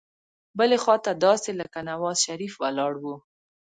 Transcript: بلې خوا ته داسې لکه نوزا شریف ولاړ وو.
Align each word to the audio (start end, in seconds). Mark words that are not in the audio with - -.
بلې 0.57 0.77
خوا 0.83 0.95
ته 1.05 1.11
داسې 1.25 1.49
لکه 1.59 1.79
نوزا 1.87 2.13
شریف 2.25 2.53
ولاړ 2.63 2.93
وو. 3.03 3.15